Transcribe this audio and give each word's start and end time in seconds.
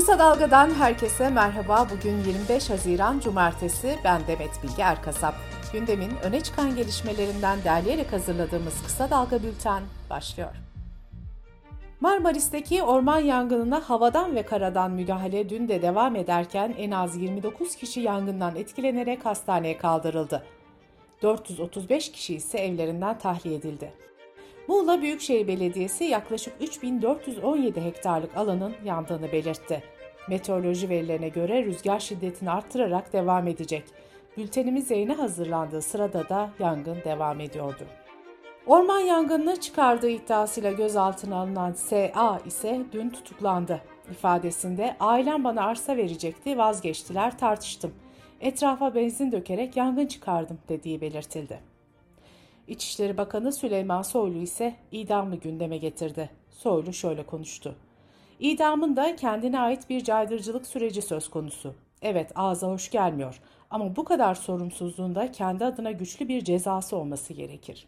Kısa 0.00 0.18
Dalga'dan 0.18 0.70
herkese 0.70 1.30
merhaba. 1.30 1.86
Bugün 1.90 2.24
25 2.24 2.70
Haziran 2.70 3.20
Cumartesi. 3.20 3.98
Ben 4.04 4.20
Demet 4.26 4.62
Bilge 4.62 4.82
Erkasap. 4.82 5.34
Gündemin 5.72 6.10
öne 6.22 6.40
çıkan 6.40 6.76
gelişmelerinden 6.76 7.58
derleyerek 7.64 8.12
hazırladığımız 8.12 8.82
Kısa 8.82 9.10
Dalga 9.10 9.42
Bülten 9.42 9.82
başlıyor. 10.10 10.50
Marmaris'teki 12.00 12.82
orman 12.82 13.18
yangınına 13.18 13.80
havadan 13.90 14.34
ve 14.34 14.42
karadan 14.42 14.90
müdahale 14.90 15.48
dün 15.48 15.68
de 15.68 15.82
devam 15.82 16.16
ederken 16.16 16.74
en 16.78 16.90
az 16.90 17.16
29 17.16 17.76
kişi 17.76 18.00
yangından 18.00 18.56
etkilenerek 18.56 19.26
hastaneye 19.26 19.78
kaldırıldı. 19.78 20.42
435 21.22 22.12
kişi 22.12 22.34
ise 22.34 22.58
evlerinden 22.58 23.18
tahliye 23.18 23.56
edildi. 23.56 23.92
Muğla 24.70 25.02
Büyükşehir 25.02 25.48
Belediyesi 25.48 26.04
yaklaşık 26.04 26.54
3417 26.60 27.80
hektarlık 27.80 28.36
alanın 28.36 28.74
yandığını 28.84 29.32
belirtti. 29.32 29.82
Meteoroloji 30.28 30.88
verilerine 30.88 31.28
göre 31.28 31.64
rüzgar 31.64 32.00
şiddetini 32.00 32.50
arttırarak 32.50 33.12
devam 33.12 33.48
edecek. 33.48 33.84
Bültenimiz 34.36 34.90
yayına 34.90 35.18
hazırlandığı 35.18 35.82
sırada 35.82 36.28
da 36.28 36.50
yangın 36.58 36.96
devam 37.04 37.40
ediyordu. 37.40 37.84
Orman 38.66 38.98
yangınını 38.98 39.60
çıkardığı 39.60 40.10
iddiasıyla 40.10 40.72
gözaltına 40.72 41.36
alınan 41.36 41.72
SA 41.72 42.40
ise 42.46 42.80
dün 42.92 43.10
tutuklandı. 43.10 43.80
İfadesinde 44.10 44.96
ailem 45.00 45.44
bana 45.44 45.64
arsa 45.64 45.96
verecekti 45.96 46.58
vazgeçtiler 46.58 47.38
tartıştım. 47.38 47.94
Etrafa 48.40 48.94
benzin 48.94 49.32
dökerek 49.32 49.76
yangın 49.76 50.06
çıkardım 50.06 50.58
dediği 50.68 51.00
belirtildi. 51.00 51.69
İçişleri 52.70 53.16
Bakanı 53.16 53.52
Süleyman 53.52 54.02
Soylu 54.02 54.38
ise 54.38 54.74
idamı 54.92 55.36
gündeme 55.36 55.78
getirdi. 55.78 56.30
Soylu 56.50 56.92
şöyle 56.92 57.26
konuştu. 57.26 57.74
İdamın 58.40 58.96
da 58.96 59.16
kendine 59.16 59.60
ait 59.60 59.90
bir 59.90 60.04
caydırıcılık 60.04 60.66
süreci 60.66 61.02
söz 61.02 61.30
konusu. 61.30 61.74
Evet 62.02 62.32
ağza 62.34 62.68
hoş 62.68 62.90
gelmiyor 62.90 63.40
ama 63.70 63.96
bu 63.96 64.04
kadar 64.04 64.34
sorumsuzluğun 64.34 65.14
da 65.14 65.32
kendi 65.32 65.64
adına 65.64 65.90
güçlü 65.92 66.28
bir 66.28 66.44
cezası 66.44 66.96
olması 66.96 67.32
gerekir. 67.32 67.86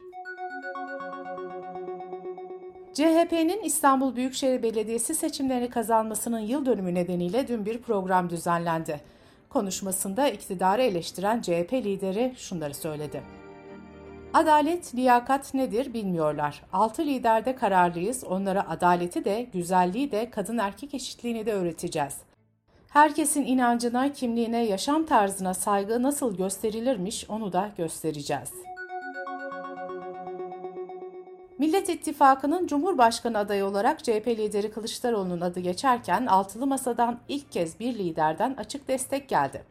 CHP'nin 2.94 3.62
İstanbul 3.62 4.16
Büyükşehir 4.16 4.62
Belediyesi 4.62 5.14
seçimlerini 5.14 5.70
kazanmasının 5.70 6.40
yıl 6.40 6.66
dönümü 6.66 6.94
nedeniyle 6.94 7.48
dün 7.48 7.66
bir 7.66 7.78
program 7.78 8.30
düzenlendi. 8.30 9.00
Konuşmasında 9.48 10.28
iktidarı 10.28 10.82
eleştiren 10.82 11.40
CHP 11.40 11.72
lideri 11.72 12.34
şunları 12.36 12.74
söyledi. 12.74 13.41
Adalet, 14.34 14.94
liyakat 14.94 15.54
nedir 15.54 15.94
bilmiyorlar. 15.94 16.62
Altı 16.72 17.02
liderde 17.02 17.54
kararlıyız. 17.54 18.24
Onlara 18.24 18.68
adaleti 18.70 19.24
de, 19.24 19.46
güzelliği 19.52 20.12
de, 20.12 20.30
kadın 20.30 20.58
erkek 20.58 20.94
eşitliğini 20.94 21.46
de 21.46 21.52
öğreteceğiz. 21.52 22.16
Herkesin 22.88 23.44
inancına, 23.44 24.12
kimliğine, 24.12 24.64
yaşam 24.64 25.06
tarzına 25.06 25.54
saygı 25.54 26.02
nasıl 26.02 26.36
gösterilirmiş 26.36 27.30
onu 27.30 27.52
da 27.52 27.70
göstereceğiz. 27.76 28.50
Millet 31.58 31.88
İttifakı'nın 31.88 32.66
Cumhurbaşkanı 32.66 33.38
adayı 33.38 33.64
olarak 33.64 34.04
CHP 34.04 34.26
lideri 34.28 34.70
Kılıçdaroğlu'nun 34.70 35.40
adı 35.40 35.60
geçerken 35.60 36.26
altılı 36.26 36.66
masadan 36.66 37.18
ilk 37.28 37.52
kez 37.52 37.80
bir 37.80 37.94
liderden 37.94 38.54
açık 38.58 38.88
destek 38.88 39.28
geldi. 39.28 39.62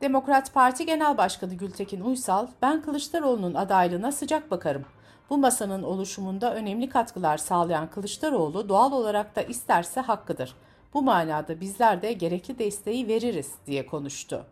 Demokrat 0.00 0.54
Parti 0.54 0.86
Genel 0.86 1.18
Başkanı 1.18 1.54
Gültekin 1.54 2.00
Uysal, 2.00 2.46
ben 2.62 2.82
Kılıçdaroğlu'nun 2.82 3.54
adaylığına 3.54 4.12
sıcak 4.12 4.50
bakarım. 4.50 4.84
Bu 5.30 5.38
masanın 5.38 5.82
oluşumunda 5.82 6.54
önemli 6.54 6.88
katkılar 6.88 7.38
sağlayan 7.38 7.90
Kılıçdaroğlu 7.90 8.68
doğal 8.68 8.92
olarak 8.92 9.36
da 9.36 9.42
isterse 9.42 10.00
hakkıdır. 10.00 10.54
Bu 10.94 11.02
manada 11.02 11.60
bizler 11.60 12.02
de 12.02 12.12
gerekli 12.12 12.58
desteği 12.58 13.08
veririz 13.08 13.52
diye 13.66 13.86
konuştu. 13.86 14.46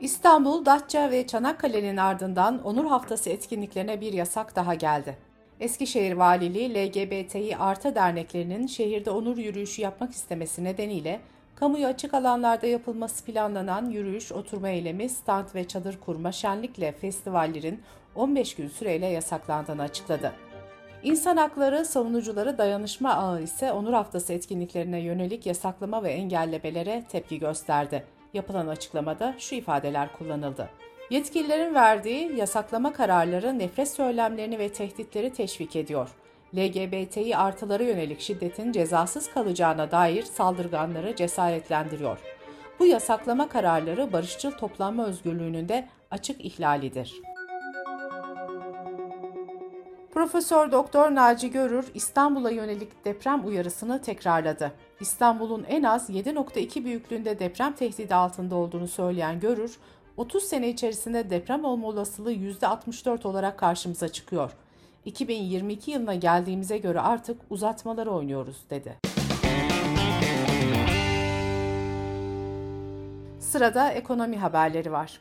İstanbul, 0.00 0.64
Datça 0.64 1.10
ve 1.10 1.26
Çanakkale'nin 1.26 1.96
ardından 1.96 2.64
Onur 2.64 2.86
Haftası 2.86 3.30
etkinliklerine 3.30 4.00
bir 4.00 4.12
yasak 4.12 4.56
daha 4.56 4.74
geldi. 4.74 5.16
Eskişehir 5.60 6.12
Valiliği 6.12 6.74
LGBTİ 6.74 7.56
artı 7.56 7.94
derneklerinin 7.94 8.66
şehirde 8.66 9.10
onur 9.10 9.36
yürüyüşü 9.38 9.82
yapmak 9.82 10.12
istemesi 10.12 10.64
nedeniyle 10.64 11.20
kamuya 11.60 11.88
açık 11.88 12.14
alanlarda 12.14 12.66
yapılması 12.66 13.24
planlanan 13.24 13.90
yürüyüş, 13.90 14.32
oturma 14.32 14.68
eylemi, 14.68 15.08
stand 15.08 15.46
ve 15.54 15.68
çadır 15.68 16.00
kurma, 16.00 16.32
şenlikle 16.32 16.92
festivallerin 16.92 17.82
15 18.14 18.54
gün 18.54 18.68
süreyle 18.68 19.06
yasaklandığını 19.06 19.82
açıkladı. 19.82 20.32
İnsan 21.02 21.36
Hakları 21.36 21.84
Savunucuları 21.84 22.58
Dayanışma 22.58 23.14
Ağı 23.14 23.42
ise 23.42 23.72
Onur 23.72 23.92
Haftası 23.92 24.32
etkinliklerine 24.32 25.00
yönelik 25.00 25.46
yasaklama 25.46 26.02
ve 26.02 26.10
engellemelere 26.10 27.04
tepki 27.08 27.38
gösterdi. 27.38 28.04
Yapılan 28.34 28.66
açıklamada 28.66 29.34
şu 29.38 29.54
ifadeler 29.54 30.12
kullanıldı. 30.12 30.70
Yetkililerin 31.10 31.74
verdiği 31.74 32.36
yasaklama 32.36 32.92
kararları 32.92 33.58
nefret 33.58 33.88
söylemlerini 33.88 34.58
ve 34.58 34.72
tehditleri 34.72 35.32
teşvik 35.32 35.76
ediyor. 35.76 36.08
LGBTİ 36.54 37.36
artılara 37.36 37.82
yönelik 37.82 38.20
şiddetin 38.20 38.72
cezasız 38.72 39.30
kalacağına 39.30 39.90
dair 39.90 40.22
saldırganları 40.22 41.16
cesaretlendiriyor. 41.16 42.18
Bu 42.78 42.86
yasaklama 42.86 43.48
kararları 43.48 44.12
barışçıl 44.12 44.50
toplanma 44.50 45.06
özgürlüğünün 45.06 45.68
de 45.68 45.88
açık 46.10 46.44
ihlalidir. 46.44 47.14
Profesör 50.14 50.72
Doktor 50.72 51.14
Naci 51.14 51.50
Görür 51.50 51.86
İstanbul'a 51.94 52.50
yönelik 52.50 53.04
deprem 53.04 53.46
uyarısını 53.46 54.02
tekrarladı. 54.02 54.72
İstanbul'un 55.00 55.64
en 55.68 55.82
az 55.82 56.10
7.2 56.10 56.84
büyüklüğünde 56.84 57.38
deprem 57.38 57.72
tehdidi 57.72 58.14
altında 58.14 58.56
olduğunu 58.56 58.88
söyleyen 58.88 59.40
Görür, 59.40 59.78
30 60.16 60.44
sene 60.44 60.68
içerisinde 60.68 61.30
deprem 61.30 61.64
olma 61.64 61.88
olasılığı 61.88 62.32
%64 62.32 63.28
olarak 63.28 63.58
karşımıza 63.58 64.08
çıkıyor. 64.08 64.50
2022 65.04 65.90
yılına 65.90 66.14
geldiğimize 66.14 66.78
göre 66.78 67.00
artık 67.00 67.40
uzatmaları 67.50 68.10
oynuyoruz 68.10 68.64
dedi. 68.70 68.96
Sırada 73.40 73.90
ekonomi 73.90 74.36
haberleri 74.36 74.92
var. 74.92 75.20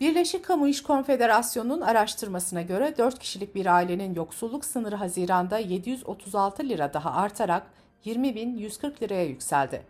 Birleşik 0.00 0.44
Kamu 0.44 0.68
İş 0.68 0.82
Konfederasyonu'nun 0.82 1.80
araştırmasına 1.80 2.62
göre 2.62 2.94
4 2.98 3.18
kişilik 3.18 3.54
bir 3.54 3.66
ailenin 3.66 4.14
yoksulluk 4.14 4.64
sınırı 4.64 4.96
Haziran'da 4.96 5.58
736 5.58 6.68
lira 6.68 6.94
daha 6.94 7.10
artarak 7.12 7.66
20.140 8.04 9.02
liraya 9.02 9.24
yükseldi. 9.24 9.82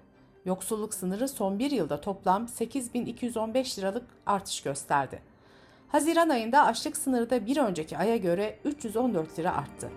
Yoksulluk 0.45 0.95
sınırı 0.95 1.29
son 1.29 1.59
bir 1.59 1.71
yılda 1.71 2.01
toplam 2.01 2.45
8.215 2.45 3.79
liralık 3.79 4.07
artış 4.27 4.61
gösterdi. 4.61 5.23
Haziran 5.89 6.29
ayında 6.29 6.65
açlık 6.65 6.97
sınırı 6.97 7.31
da 7.31 7.47
bir 7.47 7.57
önceki 7.57 7.99
aya 7.99 8.17
göre 8.17 8.59
314 8.65 9.39
lira 9.39 9.57
arttı. 9.57 9.91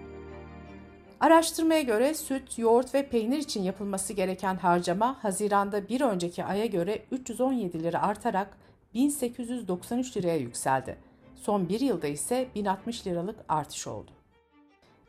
Araştırmaya 1.20 1.82
göre 1.82 2.14
süt, 2.14 2.60
yoğurt 2.60 2.94
ve 2.94 3.10
peynir 3.10 3.38
için 3.38 3.64
yapılması 3.64 4.14
gereken 4.14 4.56
harcama 4.56 5.24
Haziran'da 5.24 5.90
bir 5.90 6.02
önceki 6.02 6.46
aya 6.46 6.66
göre 6.66 7.02
317 7.12 7.84
lira 7.84 8.02
artarak 8.02 8.58
1893 8.94 10.18
liraya 10.18 10.38
yükseldi. 10.38 10.98
Son 11.36 11.70
bir 11.70 11.80
yılda 11.80 12.08
ise 12.08 12.48
1060 12.56 13.08
liralık 13.08 13.36
artış 13.50 13.88
oldu. 13.88 14.12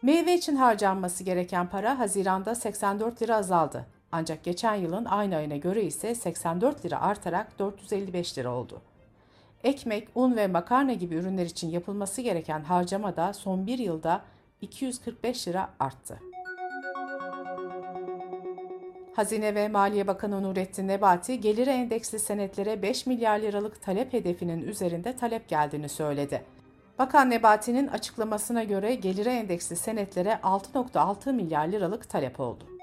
Meyve 0.02 0.34
için 0.34 0.56
harcanması 0.56 1.24
gereken 1.24 1.66
para 1.66 1.98
Haziran'da 1.98 2.54
84 2.54 3.22
lira 3.22 3.36
azaldı. 3.36 3.86
Ancak 4.12 4.44
geçen 4.44 4.74
yılın 4.74 5.04
aynı 5.04 5.36
ayına 5.36 5.56
göre 5.56 5.82
ise 5.82 6.14
84 6.14 6.84
lira 6.84 7.00
artarak 7.00 7.58
455 7.58 8.38
lira 8.38 8.54
oldu. 8.54 8.82
Ekmek, 9.64 10.08
un 10.14 10.36
ve 10.36 10.46
makarna 10.46 10.92
gibi 10.92 11.14
ürünler 11.14 11.46
için 11.46 11.70
yapılması 11.70 12.22
gereken 12.22 12.60
harcama 12.60 13.16
da 13.16 13.32
son 13.32 13.66
bir 13.66 13.78
yılda 13.78 14.22
245 14.60 15.48
lira 15.48 15.70
arttı. 15.78 16.20
Hazine 19.16 19.54
ve 19.54 19.68
Maliye 19.68 20.06
Bakanı 20.06 20.42
Nurettin 20.42 20.88
Nebati, 20.88 21.40
geliri 21.40 21.70
endeksli 21.70 22.18
senetlere 22.18 22.82
5 22.82 23.06
milyar 23.06 23.38
liralık 23.38 23.82
talep 23.82 24.12
hedefinin 24.12 24.62
üzerinde 24.62 25.16
talep 25.16 25.48
geldiğini 25.48 25.88
söyledi. 25.88 26.44
Bakan 26.98 27.30
Nebati'nin 27.30 27.88
açıklamasına 27.88 28.64
göre 28.64 28.94
geliri 28.94 29.28
endeksli 29.28 29.76
senetlere 29.76 30.32
6.6 30.42 31.32
milyar 31.32 31.68
liralık 31.68 32.08
talep 32.08 32.40
oldu. 32.40 32.79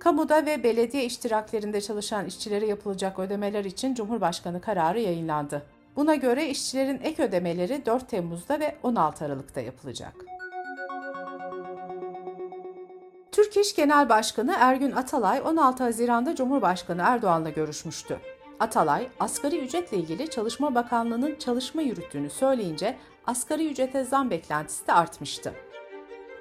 Kamuda 0.00 0.46
ve 0.46 0.62
belediye 0.62 1.04
iştiraklerinde 1.04 1.80
çalışan 1.80 2.26
işçilere 2.26 2.66
yapılacak 2.66 3.18
ödemeler 3.18 3.64
için 3.64 3.94
Cumhurbaşkanı 3.94 4.60
kararı 4.60 5.00
yayınlandı. 5.00 5.62
Buna 5.96 6.14
göre 6.14 6.48
işçilerin 6.48 7.00
ek 7.02 7.22
ödemeleri 7.22 7.86
4 7.86 8.08
Temmuz'da 8.08 8.60
ve 8.60 8.76
16 8.82 9.24
Aralık'ta 9.24 9.60
yapılacak. 9.60 10.14
Türk 13.32 13.56
İş 13.56 13.74
Genel 13.74 14.08
Başkanı 14.08 14.56
Ergün 14.58 14.92
Atalay 14.92 15.40
16 15.44 15.84
Haziran'da 15.84 16.36
Cumhurbaşkanı 16.36 17.02
Erdoğan'la 17.04 17.50
görüşmüştü. 17.50 18.18
Atalay, 18.60 19.08
asgari 19.20 19.58
ücretle 19.58 19.96
ilgili 19.96 20.30
Çalışma 20.30 20.74
Bakanlığı'nın 20.74 21.36
çalışma 21.36 21.82
yürüttüğünü 21.82 22.30
söyleyince 22.30 22.96
asgari 23.26 23.70
ücrete 23.70 24.04
zam 24.04 24.30
beklentisi 24.30 24.86
de 24.86 24.92
artmıştı. 24.92 25.54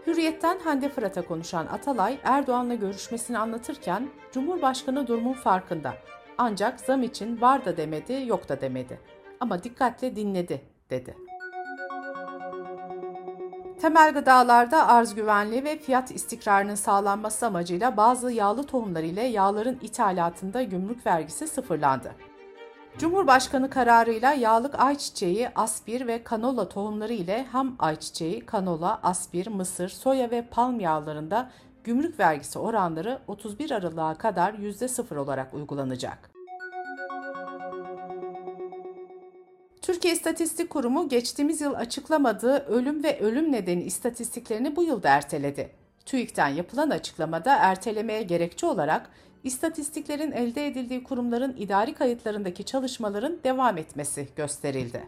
Hürriyet'ten 0.07 0.59
Hande 0.59 0.89
Fırat'a 0.89 1.21
konuşan 1.21 1.65
Atalay, 1.65 2.19
Erdoğan'la 2.23 2.75
görüşmesini 2.75 3.37
anlatırken 3.37 4.09
Cumhurbaşkanı 4.31 5.07
durumun 5.07 5.33
farkında. 5.33 5.93
Ancak 6.37 6.79
zam 6.79 7.03
için 7.03 7.41
var 7.41 7.65
da 7.65 7.77
demedi, 7.77 8.23
yok 8.27 8.49
da 8.49 8.61
demedi. 8.61 8.99
Ama 9.39 9.63
dikkatle 9.63 10.15
dinledi, 10.15 10.61
dedi. 10.89 11.17
Temel 13.81 14.13
gıdalarda 14.13 14.87
arz 14.87 15.15
güvenliği 15.15 15.63
ve 15.63 15.77
fiyat 15.77 16.11
istikrarının 16.11 16.75
sağlanması 16.75 17.45
amacıyla 17.45 17.97
bazı 17.97 18.31
yağlı 18.31 18.63
tohumlar 18.63 19.03
ile 19.03 19.23
yağların 19.23 19.79
ithalatında 19.81 20.63
gümrük 20.63 21.05
vergisi 21.05 21.47
sıfırlandı. 21.47 22.15
Cumhurbaşkanı 22.99 23.69
kararıyla 23.69 24.33
yağlık 24.33 24.79
ayçiçeği, 24.79 25.49
aspir 25.55 26.07
ve 26.07 26.23
kanola 26.23 26.69
tohumları 26.69 27.13
ile 27.13 27.43
ham 27.43 27.75
ayçiçeği, 27.79 28.45
kanola, 28.45 28.99
aspir, 29.03 29.47
mısır, 29.47 29.89
soya 29.89 30.31
ve 30.31 30.41
palm 30.41 30.79
yağlarında 30.79 31.49
gümrük 31.83 32.19
vergisi 32.19 32.59
oranları 32.59 33.19
31 33.27 33.71
Aralık'a 33.71 34.17
kadar 34.17 34.53
%0 34.53 35.17
olarak 35.17 35.53
uygulanacak. 35.53 36.31
Türkiye 39.81 40.13
İstatistik 40.13 40.69
Kurumu 40.69 41.09
geçtiğimiz 41.09 41.61
yıl 41.61 41.73
açıklamadığı 41.73 42.57
ölüm 42.57 43.03
ve 43.03 43.19
ölüm 43.19 43.51
nedeni 43.51 43.83
istatistiklerini 43.83 44.75
bu 44.75 44.83
yılda 44.83 45.09
erteledi. 45.09 45.69
TÜİK'ten 46.05 46.47
yapılan 46.47 46.89
açıklamada 46.89 47.55
ertelemeye 47.55 48.23
gerekçe 48.23 48.65
olarak 48.65 49.09
istatistiklerin 49.47 50.31
elde 50.31 50.67
edildiği 50.67 51.03
kurumların 51.03 51.55
idari 51.57 51.93
kayıtlarındaki 51.93 52.63
çalışmaların 52.63 53.37
devam 53.43 53.77
etmesi 53.77 54.27
gösterildi. 54.35 55.03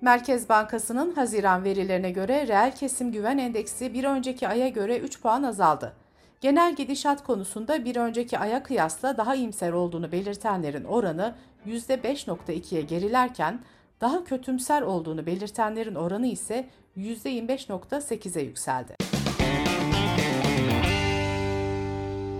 Merkez 0.00 0.48
Bankası'nın 0.48 1.14
Haziran 1.14 1.64
verilerine 1.64 2.10
göre 2.10 2.48
reel 2.48 2.76
kesim 2.76 3.12
güven 3.12 3.38
endeksi 3.38 3.94
bir 3.94 4.04
önceki 4.04 4.48
aya 4.48 4.68
göre 4.68 4.98
3 4.98 5.22
puan 5.22 5.42
azaldı. 5.42 5.92
Genel 6.40 6.76
gidişat 6.76 7.24
konusunda 7.24 7.84
bir 7.84 7.96
önceki 7.96 8.38
aya 8.38 8.62
kıyasla 8.62 9.16
daha 9.16 9.34
iyimser 9.34 9.72
olduğunu 9.72 10.12
belirtenlerin 10.12 10.84
oranı 10.84 11.34
%5.2'ye 11.66 12.82
gerilerken 12.82 13.60
daha 14.00 14.24
kötümser 14.24 14.82
olduğunu 14.82 15.26
belirtenlerin 15.26 15.94
oranı 15.94 16.26
ise 16.26 16.66
%25.8'e 16.96 18.42
yükseldi. 18.42 19.15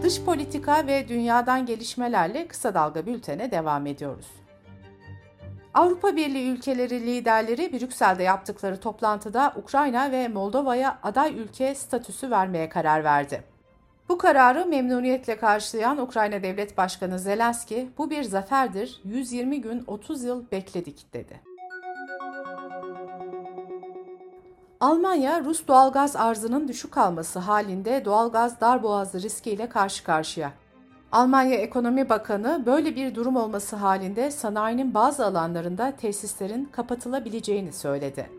Dış 0.06 0.22
politika 0.22 0.86
ve 0.86 1.08
dünyadan 1.08 1.66
gelişmelerle 1.66 2.48
kısa 2.48 2.74
dalga 2.74 3.06
bültene 3.06 3.50
devam 3.50 3.86
ediyoruz. 3.86 4.26
Avrupa 5.74 6.16
Birliği 6.16 6.50
ülkeleri 6.50 7.06
liderleri 7.06 7.72
Brüksel'de 7.72 8.22
yaptıkları 8.22 8.80
toplantıda 8.80 9.52
Ukrayna 9.56 10.10
ve 10.10 10.28
Moldova'ya 10.28 10.98
aday 11.02 11.38
ülke 11.38 11.74
statüsü 11.74 12.30
vermeye 12.30 12.68
karar 12.68 13.04
verdi. 13.04 13.42
Bu 14.08 14.18
kararı 14.18 14.66
memnuniyetle 14.66 15.36
karşılayan 15.36 15.98
Ukrayna 15.98 16.42
Devlet 16.42 16.76
Başkanı 16.76 17.18
Zelenski, 17.18 17.88
bu 17.98 18.10
bir 18.10 18.22
zaferdir, 18.22 19.00
120 19.04 19.60
gün 19.60 19.84
30 19.86 20.24
yıl 20.24 20.50
bekledik 20.52 21.12
dedi. 21.14 21.55
Almanya, 24.80 25.44
Rus 25.44 25.68
doğalgaz 25.68 26.16
arzının 26.16 26.68
düşük 26.68 26.92
kalması 26.92 27.38
halinde 27.38 28.04
doğalgaz 28.04 28.60
darboğazı 28.60 29.22
riskiyle 29.22 29.68
karşı 29.68 30.04
karşıya. 30.04 30.52
Almanya 31.12 31.54
Ekonomi 31.54 32.08
Bakanı 32.08 32.62
böyle 32.66 32.96
bir 32.96 33.14
durum 33.14 33.36
olması 33.36 33.76
halinde 33.76 34.30
sanayinin 34.30 34.94
bazı 34.94 35.26
alanlarında 35.26 35.92
tesislerin 35.96 36.64
kapatılabileceğini 36.64 37.72
söyledi. 37.72 38.30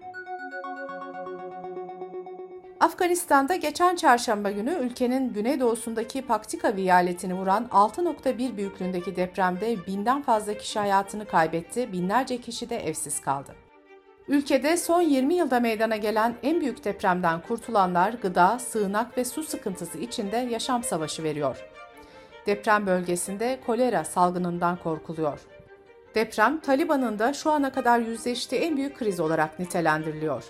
Afganistan'da 2.79 3.55
geçen 3.55 3.95
çarşamba 3.95 4.51
günü 4.51 4.73
ülkenin 4.73 5.33
güneydoğusundaki 5.33 6.21
Paktika 6.21 6.75
viyaletini 6.75 7.33
vuran 7.33 7.65
6.1 7.71 8.57
büyüklüğündeki 8.57 9.15
depremde 9.15 9.85
binden 9.87 10.21
fazla 10.21 10.53
kişi 10.53 10.79
hayatını 10.79 11.25
kaybetti, 11.25 11.91
binlerce 11.91 12.37
kişi 12.41 12.69
de 12.69 12.77
evsiz 12.77 13.21
kaldı. 13.21 13.66
Ülkede 14.27 14.77
son 14.77 15.01
20 15.01 15.33
yılda 15.33 15.59
meydana 15.59 15.97
gelen 15.97 16.35
en 16.43 16.61
büyük 16.61 16.83
depremden 16.85 17.41
kurtulanlar 17.41 18.13
gıda, 18.13 18.59
sığınak 18.59 19.17
ve 19.17 19.25
su 19.25 19.43
sıkıntısı 19.43 19.97
içinde 19.97 20.37
yaşam 20.37 20.83
savaşı 20.83 21.23
veriyor. 21.23 21.57
Deprem 22.45 22.87
bölgesinde 22.87 23.59
kolera 23.65 24.03
salgınından 24.03 24.77
korkuluyor. 24.83 25.39
Deprem, 26.15 26.59
Taliban'ın 26.59 27.19
da 27.19 27.33
şu 27.33 27.51
ana 27.51 27.71
kadar 27.71 27.99
yüzleştiği 27.99 28.61
en 28.61 28.77
büyük 28.77 28.97
kriz 28.97 29.19
olarak 29.19 29.59
nitelendiriliyor. 29.59 30.43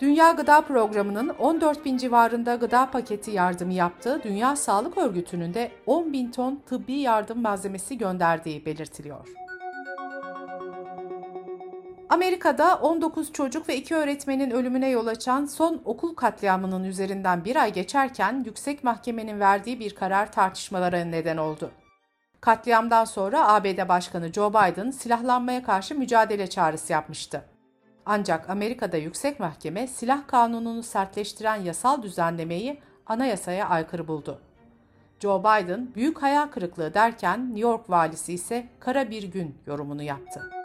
Dünya 0.00 0.32
Gıda 0.32 0.60
Programı'nın 0.60 1.28
14 1.28 1.84
bin 1.84 1.96
civarında 1.96 2.54
gıda 2.54 2.90
paketi 2.90 3.30
yardımı 3.30 3.72
yaptığı 3.72 4.22
Dünya 4.22 4.56
Sağlık 4.56 4.98
Örgütü'nün 4.98 5.54
de 5.54 5.70
10 5.86 6.12
bin 6.12 6.30
ton 6.30 6.62
tıbbi 6.66 6.94
yardım 6.94 7.42
malzemesi 7.42 7.98
gönderdiği 7.98 8.66
belirtiliyor. 8.66 9.39
Amerika'da 12.10 12.76
19 12.76 13.32
çocuk 13.32 13.68
ve 13.68 13.76
2 13.76 13.94
öğretmenin 13.94 14.50
ölümüne 14.50 14.88
yol 14.88 15.06
açan 15.06 15.44
son 15.44 15.82
okul 15.84 16.14
katliamının 16.14 16.84
üzerinden 16.84 17.44
bir 17.44 17.56
ay 17.56 17.72
geçerken 17.72 18.42
yüksek 18.46 18.84
mahkemenin 18.84 19.40
verdiği 19.40 19.80
bir 19.80 19.94
karar 19.94 20.32
tartışmalara 20.32 21.04
neden 21.04 21.36
oldu. 21.36 21.70
Katliamdan 22.40 23.04
sonra 23.04 23.48
ABD 23.48 23.88
Başkanı 23.88 24.32
Joe 24.32 24.50
Biden 24.50 24.90
silahlanmaya 24.90 25.62
karşı 25.62 25.94
mücadele 25.94 26.46
çağrısı 26.46 26.92
yapmıştı. 26.92 27.44
Ancak 28.06 28.50
Amerika'da 28.50 28.96
yüksek 28.96 29.40
mahkeme 29.40 29.86
silah 29.86 30.26
kanununu 30.26 30.82
sertleştiren 30.82 31.56
yasal 31.56 32.02
düzenlemeyi 32.02 32.80
anayasaya 33.06 33.68
aykırı 33.68 34.08
buldu. 34.08 34.40
Joe 35.20 35.40
Biden 35.40 35.94
büyük 35.94 36.22
hayal 36.22 36.46
kırıklığı 36.46 36.94
derken 36.94 37.46
New 37.46 37.60
York 37.60 37.90
valisi 37.90 38.32
ise 38.32 38.68
kara 38.80 39.10
bir 39.10 39.22
gün 39.22 39.58
yorumunu 39.66 40.02
yaptı. 40.02 40.59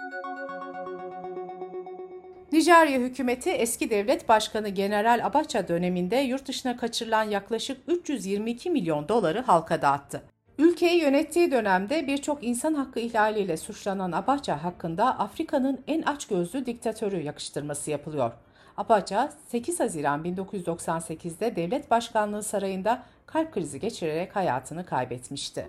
Nijerya 2.52 3.00
hükümeti 3.00 3.50
eski 3.50 3.90
devlet 3.90 4.30
başkanı 4.30 4.70
General 4.70 5.26
Abacha 5.26 5.68
döneminde 5.68 6.16
yurt 6.16 6.48
dışına 6.48 6.78
kaçırılan 6.78 7.24
yaklaşık 7.24 7.78
322 7.88 8.70
milyon 8.70 9.08
doları 9.08 9.42
halka 9.42 9.82
dağıttı. 9.82 10.24
Ülkeyi 10.58 11.02
yönettiği 11.02 11.52
dönemde 11.52 12.08
birçok 12.08 12.44
insan 12.44 12.74
hakkı 12.74 13.00
ihlaliyle 13.00 13.58
suçlanan 13.58 14.12
Abacha 14.12 14.64
hakkında 14.64 15.20
Afrika'nın 15.20 15.84
en 15.88 16.02
açgözlü 16.02 16.66
diktatörü 16.66 17.22
yakıştırması 17.22 17.92
yapılıyor. 17.92 18.32
Abacha 18.78 19.34
8 19.48 19.80
Haziran 19.80 20.24
1998'de 20.24 21.56
devlet 21.56 21.92
başkanlığı 21.92 22.44
sarayında 22.44 23.04
kalp 23.26 23.54
krizi 23.54 23.80
geçirerek 23.80 24.36
hayatını 24.36 24.86
kaybetmişti. 24.86 25.68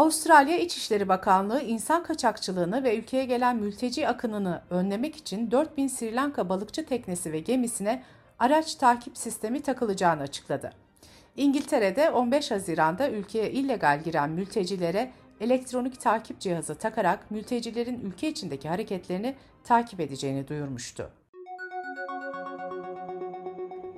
Avustralya 0.00 0.58
İçişleri 0.58 1.08
Bakanlığı 1.08 1.60
insan 1.62 2.02
kaçakçılığını 2.02 2.84
ve 2.84 2.96
ülkeye 2.96 3.24
gelen 3.24 3.56
mülteci 3.56 4.08
akınını 4.08 4.62
önlemek 4.70 5.16
için 5.16 5.50
4000 5.50 5.88
Sri 5.88 6.14
Lanka 6.14 6.48
balıkçı 6.48 6.86
teknesi 6.86 7.32
ve 7.32 7.40
gemisine 7.40 8.02
araç 8.38 8.74
takip 8.74 9.18
sistemi 9.18 9.62
takılacağını 9.62 10.22
açıkladı. 10.22 10.72
İngiltere'de 11.36 12.10
15 12.10 12.50
Haziran'da 12.50 13.10
ülkeye 13.10 13.50
illegal 13.50 14.02
giren 14.04 14.30
mültecilere 14.30 15.10
elektronik 15.40 16.00
takip 16.00 16.40
cihazı 16.40 16.74
takarak 16.74 17.30
mültecilerin 17.30 18.00
ülke 18.00 18.28
içindeki 18.28 18.68
hareketlerini 18.68 19.34
takip 19.64 20.00
edeceğini 20.00 20.48
duyurmuştu. 20.48 21.10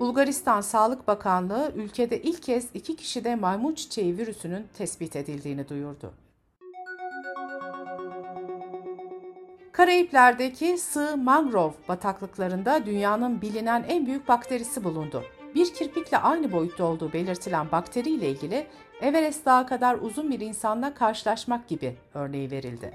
Bulgaristan 0.02 0.60
Sağlık 0.60 1.08
Bakanlığı 1.08 1.72
ülkede 1.76 2.22
ilk 2.22 2.42
kez 2.42 2.68
iki 2.74 2.96
kişide 2.96 3.34
maymun 3.34 3.74
çiçeği 3.74 4.18
virüsünün 4.18 4.66
tespit 4.78 5.16
edildiğini 5.16 5.68
duyurdu. 5.68 6.12
Karayipler'deki 9.72 10.78
sığ 10.78 11.16
mangrove 11.16 11.74
bataklıklarında 11.88 12.86
dünyanın 12.86 13.42
bilinen 13.42 13.84
en 13.88 14.06
büyük 14.06 14.28
bakterisi 14.28 14.84
bulundu. 14.84 15.24
Bir 15.54 15.74
kirpikle 15.74 16.18
aynı 16.18 16.52
boyutta 16.52 16.84
olduğu 16.84 17.12
belirtilen 17.12 17.72
bakteriyle 17.72 18.28
ilgili 18.28 18.66
Everest 19.00 19.46
Dağı 19.46 19.66
kadar 19.66 19.98
uzun 20.00 20.30
bir 20.30 20.40
insanla 20.40 20.94
karşılaşmak 20.94 21.68
gibi 21.68 21.96
örneği 22.14 22.50
verildi. 22.50 22.92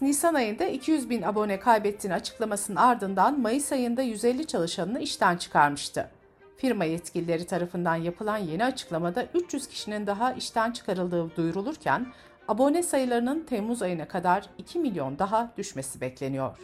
Nisan 0.00 0.34
ayında 0.34 0.64
200 0.64 1.10
bin 1.10 1.22
abone 1.22 1.60
kaybettiğini 1.60 2.14
açıklamasının 2.14 2.76
ardından 2.76 3.40
Mayıs 3.40 3.72
ayında 3.72 4.02
150 4.02 4.46
çalışanını 4.46 5.00
işten 5.00 5.36
çıkarmıştı. 5.36 6.10
Firma 6.56 6.84
yetkilileri 6.84 7.46
tarafından 7.46 7.96
yapılan 7.96 8.38
yeni 8.38 8.64
açıklamada 8.64 9.26
300 9.34 9.66
kişinin 9.68 10.06
daha 10.06 10.32
işten 10.32 10.72
çıkarıldığı 10.72 11.36
duyurulurken, 11.36 12.06
abone 12.48 12.82
sayılarının 12.82 13.40
Temmuz 13.40 13.82
ayına 13.82 14.08
kadar 14.08 14.46
2 14.58 14.78
milyon 14.78 15.18
daha 15.18 15.52
düşmesi 15.56 16.00
bekleniyor. 16.00 16.58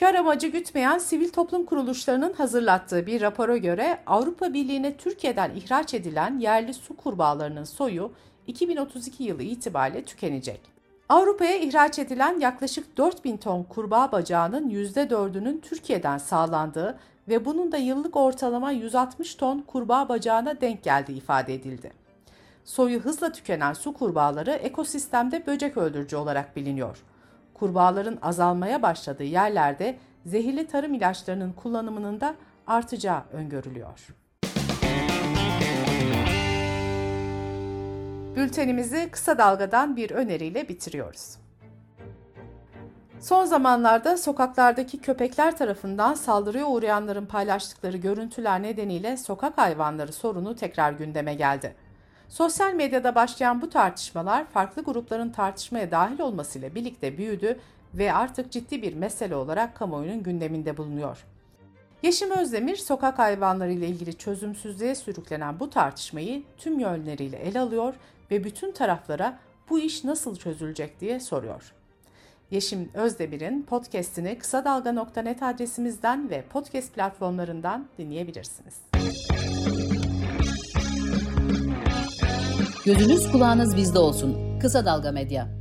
Kar 0.00 0.14
amacı 0.14 0.46
gütmeyen 0.46 0.98
sivil 0.98 1.28
toplum 1.28 1.64
kuruluşlarının 1.64 2.32
hazırlattığı 2.32 3.06
bir 3.06 3.20
rapora 3.20 3.56
göre 3.56 3.98
Avrupa 4.06 4.54
Birliği'ne 4.54 4.96
Türkiye'den 4.96 5.50
ihraç 5.54 5.94
edilen 5.94 6.38
yerli 6.38 6.74
su 6.74 6.96
kurbağalarının 6.96 7.64
soyu 7.64 8.12
2032 8.48 9.24
yılı 9.24 9.42
itibariyle 9.42 10.04
tükenecek. 10.04 10.60
Avrupa'ya 11.08 11.56
ihraç 11.56 11.98
edilen 11.98 12.40
yaklaşık 12.40 12.96
4000 12.96 13.36
ton 13.36 13.62
kurbağa 13.62 14.12
bacağının 14.12 14.70
%4'ünün 14.70 15.60
Türkiye'den 15.60 16.18
sağlandığı 16.18 16.98
ve 17.28 17.44
bunun 17.44 17.72
da 17.72 17.76
yıllık 17.76 18.16
ortalama 18.16 18.70
160 18.70 19.34
ton 19.34 19.60
kurbağa 19.60 20.08
bacağına 20.08 20.60
denk 20.60 20.82
geldiği 20.82 21.16
ifade 21.16 21.54
edildi. 21.54 21.92
Soyu 22.64 23.00
hızla 23.00 23.32
tükenen 23.32 23.72
su 23.72 23.92
kurbağaları 23.92 24.50
ekosistemde 24.50 25.46
böcek 25.46 25.76
öldürücü 25.76 26.16
olarak 26.16 26.56
biliniyor. 26.56 26.98
Kurbağaların 27.54 28.18
azalmaya 28.22 28.82
başladığı 28.82 29.24
yerlerde 29.24 29.98
zehirli 30.26 30.66
tarım 30.66 30.94
ilaçlarının 30.94 31.52
kullanımının 31.52 32.20
da 32.20 32.34
artacağı 32.66 33.22
öngörülüyor. 33.32 34.14
Bültenimizi 38.38 39.08
kısa 39.10 39.38
dalgadan 39.38 39.96
bir 39.96 40.10
öneriyle 40.10 40.68
bitiriyoruz. 40.68 41.36
Son 43.20 43.44
zamanlarda 43.44 44.16
sokaklardaki 44.16 45.00
köpekler 45.00 45.56
tarafından 45.56 46.14
saldırıya 46.14 46.66
uğrayanların 46.66 47.26
paylaştıkları 47.26 47.96
görüntüler 47.96 48.62
nedeniyle 48.62 49.16
sokak 49.16 49.58
hayvanları 49.58 50.12
sorunu 50.12 50.56
tekrar 50.56 50.92
gündeme 50.92 51.34
geldi. 51.34 51.74
Sosyal 52.28 52.72
medyada 52.72 53.14
başlayan 53.14 53.62
bu 53.62 53.70
tartışmalar 53.70 54.44
farklı 54.44 54.82
grupların 54.84 55.30
tartışmaya 55.30 55.90
dahil 55.90 56.20
olmasıyla 56.20 56.74
birlikte 56.74 57.18
büyüdü 57.18 57.58
ve 57.94 58.12
artık 58.12 58.52
ciddi 58.52 58.82
bir 58.82 58.94
mesele 58.94 59.36
olarak 59.36 59.76
kamuoyunun 59.76 60.22
gündeminde 60.22 60.76
bulunuyor. 60.76 61.24
Yeşim 62.02 62.30
Özdemir, 62.30 62.76
sokak 62.76 63.18
hayvanları 63.18 63.72
ile 63.72 63.86
ilgili 63.86 64.18
çözümsüzlüğe 64.18 64.94
sürüklenen 64.94 65.60
bu 65.60 65.70
tartışmayı 65.70 66.42
tüm 66.56 66.80
yönleriyle 66.80 67.36
ele 67.36 67.60
alıyor 67.60 67.94
ve 68.30 68.44
bütün 68.44 68.72
taraflara 68.72 69.38
bu 69.70 69.78
iş 69.78 70.04
nasıl 70.04 70.36
çözülecek 70.36 71.00
diye 71.00 71.20
soruyor. 71.20 71.72
Yeşim 72.50 72.90
Özdemir'in 72.94 73.62
podcast'ini 73.62 74.38
kısa 74.38 74.64
dalga.net 74.64 75.42
adresimizden 75.42 76.30
ve 76.30 76.42
podcast 76.42 76.94
platformlarından 76.94 77.86
dinleyebilirsiniz. 77.98 78.74
Gözünüz 82.84 83.32
kulağınız 83.32 83.76
bizde 83.76 83.98
olsun. 83.98 84.58
Kısa 84.60 84.84
Dalga 84.84 85.12
Medya. 85.12 85.57